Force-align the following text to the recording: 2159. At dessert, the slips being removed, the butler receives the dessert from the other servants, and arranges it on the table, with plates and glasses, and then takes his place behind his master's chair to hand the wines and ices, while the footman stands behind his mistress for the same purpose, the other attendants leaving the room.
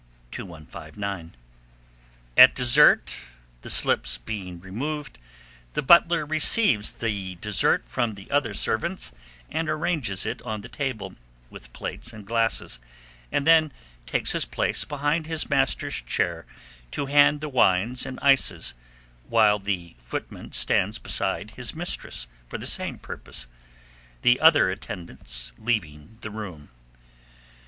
2159. 0.31 1.35
At 2.35 2.55
dessert, 2.55 3.13
the 3.61 3.69
slips 3.69 4.17
being 4.17 4.59
removed, 4.59 5.19
the 5.73 5.83
butler 5.83 6.25
receives 6.25 6.93
the 6.93 7.35
dessert 7.35 7.85
from 7.85 8.15
the 8.15 8.31
other 8.31 8.55
servants, 8.55 9.11
and 9.51 9.69
arranges 9.69 10.25
it 10.25 10.41
on 10.41 10.61
the 10.61 10.69
table, 10.69 11.13
with 11.51 11.71
plates 11.71 12.13
and 12.13 12.25
glasses, 12.25 12.79
and 13.31 13.45
then 13.45 13.71
takes 14.07 14.31
his 14.31 14.43
place 14.45 14.83
behind 14.83 15.27
his 15.27 15.51
master's 15.51 16.01
chair 16.01 16.47
to 16.89 17.05
hand 17.05 17.39
the 17.39 17.47
wines 17.47 18.03
and 18.03 18.17
ices, 18.23 18.73
while 19.29 19.59
the 19.59 19.93
footman 19.99 20.51
stands 20.51 20.97
behind 20.97 21.51
his 21.51 21.75
mistress 21.75 22.27
for 22.47 22.57
the 22.57 22.65
same 22.65 22.97
purpose, 22.97 23.45
the 24.23 24.39
other 24.39 24.71
attendants 24.71 25.51
leaving 25.59 26.17
the 26.21 26.31
room. 26.31 26.69